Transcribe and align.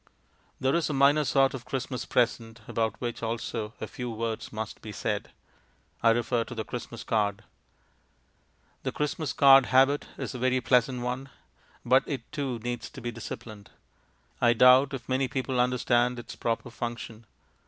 There 0.59 0.73
is 0.73 0.89
a 0.89 0.93
minor 0.93 1.23
sort 1.23 1.53
of 1.53 1.63
Christmas 1.63 2.05
present 2.05 2.61
about 2.67 2.99
which 2.99 3.21
also 3.21 3.75
a 3.79 3.85
few 3.85 4.09
words 4.09 4.51
must 4.51 4.81
be 4.81 4.91
said; 4.91 5.29
I 6.01 6.09
refer 6.09 6.43
to 6.45 6.55
the 6.55 6.63
Christmas 6.65 7.03
card. 7.03 7.43
The 8.81 8.91
Christmas 8.91 9.31
card 9.31 9.67
habit 9.67 10.07
is 10.17 10.33
a 10.33 10.39
very 10.39 10.59
pleasant 10.59 11.03
one, 11.03 11.29
but 11.85 12.01
it, 12.07 12.31
too, 12.31 12.57
needs 12.63 12.89
to 12.89 12.99
be 12.99 13.11
disciplined. 13.11 13.69
I 14.41 14.53
doubt 14.53 14.95
if 14.95 15.07
many 15.07 15.27
people 15.27 15.59
understand 15.59 16.17
its 16.17 16.35
proper 16.35 16.71
function. 16.71 17.27